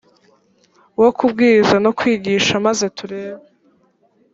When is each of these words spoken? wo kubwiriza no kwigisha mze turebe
wo 1.01 1.09
kubwiriza 1.17 1.75
no 1.85 1.91
kwigisha 1.97 2.53
mze 2.65 2.87
turebe 2.97 3.43